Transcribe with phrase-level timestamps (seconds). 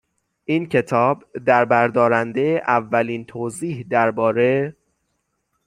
[0.45, 4.75] این کتاب دربردارنده اولین توضیح درباره